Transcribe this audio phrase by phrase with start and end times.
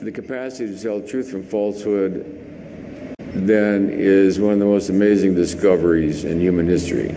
[0.00, 2.24] the capacity to tell truth from falsehood
[3.34, 7.08] then is one of the most amazing discoveries in human history.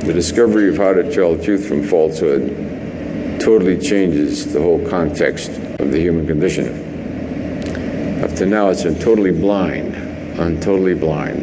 [0.00, 5.92] The discovery of how to tell truth from falsehood totally changes the whole context of
[5.92, 6.66] the human condition.
[8.24, 9.94] Up to now, it's been totally blind,
[10.40, 11.42] I'm totally blind.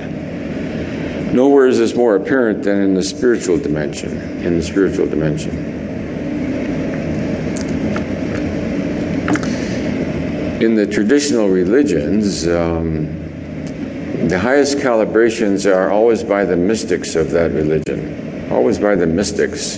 [1.33, 4.11] Nowhere is this more apparent than in the spiritual dimension.
[4.43, 5.78] In the spiritual dimension.
[10.59, 13.05] In the traditional religions, um,
[14.27, 19.77] the highest calibrations are always by the mystics of that religion, always by the mystics.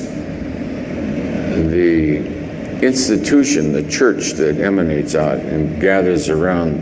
[1.69, 2.17] The
[2.81, 6.79] institution, the church that emanates out and gathers around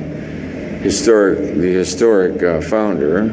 [0.82, 3.28] historic, the historic uh, founder,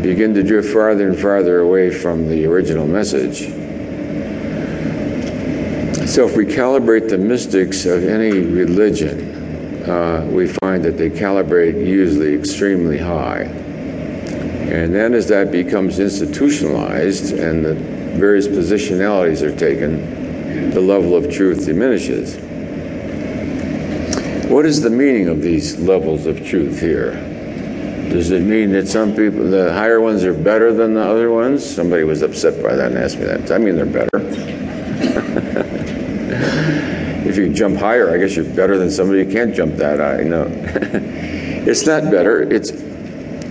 [0.00, 3.40] begin to drift farther and farther away from the original message.
[6.08, 9.43] So, if we calibrate the mystics of any religion,
[9.88, 13.42] uh, we find that they calibrate usually extremely high.
[13.42, 21.30] And then as that becomes institutionalized and the various positionalities are taken, the level of
[21.30, 22.36] truth diminishes.
[24.50, 27.12] What is the meaning of these levels of truth here?
[28.10, 31.64] Does it mean that some people, the higher ones are better than the other ones?
[31.64, 33.50] Somebody was upset by that and asked me that.
[33.50, 34.08] I mean, they're better.
[37.24, 40.22] if you jump higher, I guess you're better than somebody who can't jump that high.
[40.22, 42.42] No, it's not better.
[42.42, 42.70] It's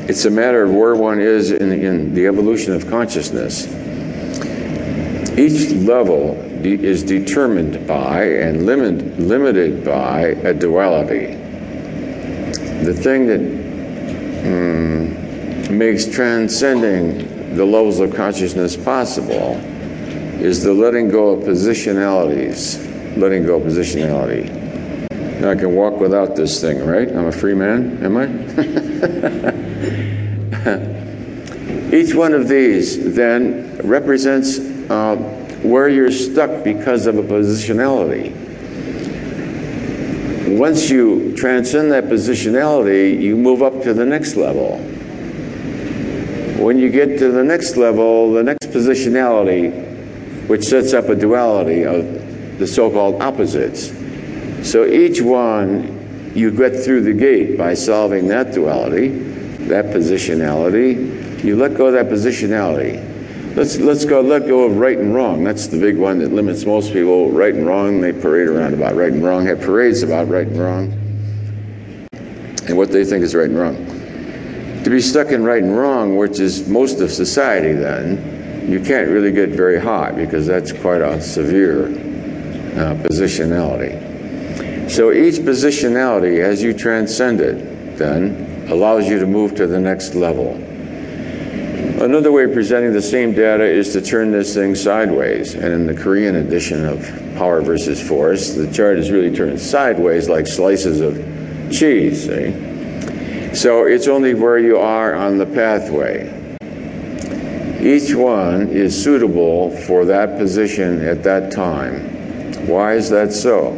[0.05, 3.67] it's a matter of where one is in, in the evolution of consciousness.
[5.37, 11.35] Each level de- is determined by and limit, limited by a duality.
[12.83, 13.39] The thing that
[14.43, 19.55] mm, makes transcending the levels of consciousness possible
[20.39, 24.49] is the letting go of positionalities letting go positionality.
[25.39, 27.09] Now I can walk without this thing, right?
[27.09, 28.27] I'm a free man, am I?
[31.93, 35.15] Each one of these then represents uh,
[35.63, 38.33] where you're stuck because of a positionality.
[40.57, 44.77] Once you transcend that positionality, you move up to the next level.
[46.63, 51.83] When you get to the next level, the next positionality, which sets up a duality
[51.83, 52.05] of
[52.63, 53.91] the so called opposites.
[54.67, 59.09] So each one, you get through the gate by solving that duality,
[59.67, 61.43] that positionality.
[61.43, 63.09] You let go of that positionality.
[63.57, 65.43] Let's, let's go let go of right and wrong.
[65.43, 67.31] That's the big one that limits most people.
[67.31, 70.57] Right and wrong, they parade around about right and wrong, have parades about right and
[70.57, 70.83] wrong,
[72.67, 73.75] and what they think is right and wrong.
[74.85, 79.09] To be stuck in right and wrong, which is most of society, then, you can't
[79.09, 82.12] really get very high because that's quite a severe
[82.75, 84.11] uh, positionality.
[84.89, 90.15] So each positionality, as you transcend it, then allows you to move to the next
[90.15, 90.55] level.
[92.03, 95.53] Another way of presenting the same data is to turn this thing sideways.
[95.53, 96.99] And in the Korean edition of
[97.37, 101.15] Power versus Force, the chart is really turned sideways like slices of
[101.71, 103.53] cheese, see?
[103.55, 106.29] So it's only where you are on the pathway.
[107.79, 112.22] Each one is suitable for that position at that time.
[112.67, 113.71] Why is that so?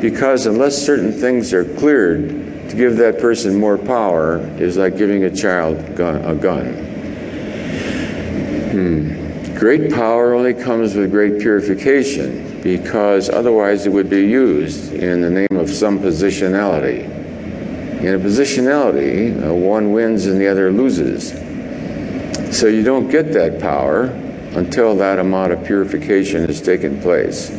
[0.00, 5.24] Because unless certain things are cleared, to give that person more power is like giving
[5.24, 6.72] a child a gun.
[8.72, 9.54] Hmm.
[9.58, 15.28] Great power only comes with great purification because otherwise it would be used in the
[15.28, 17.04] name of some positionality.
[18.00, 21.32] In a positionality, uh, one wins and the other loses.
[22.58, 24.04] So you don't get that power
[24.54, 27.50] until that amount of purification has taken place.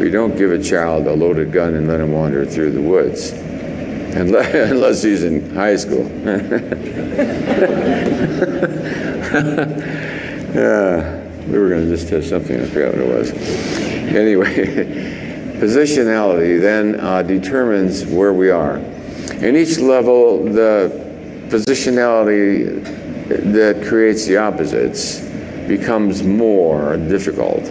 [0.00, 3.32] We don't give a child a loaded gun and let him wander through the woods,
[4.16, 6.06] unless he's in high school.
[10.54, 13.30] yeah, we were going to just test something, I forgot what it was.
[14.14, 14.54] Anyway,
[15.60, 18.78] positionality then uh, determines where we are.
[18.78, 20.90] In each level, the
[21.50, 22.82] positionality
[23.52, 25.20] that creates the opposites
[25.68, 27.70] becomes more difficult.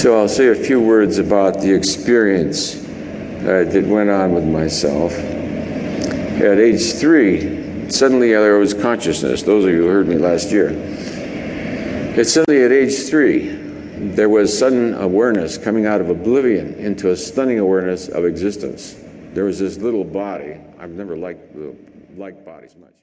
[0.00, 5.12] So I'll say a few words about the experience uh, that went on with myself.
[5.12, 9.42] At age three, suddenly there was consciousness.
[9.42, 10.70] Those of you who heard me last year.
[12.16, 13.50] It's suddenly at age three,
[14.14, 18.98] there was sudden awareness coming out of oblivion into a stunning awareness of existence.
[19.34, 20.56] There was this little body.
[20.78, 21.54] I've never liked,
[22.16, 22.90] liked bodies much.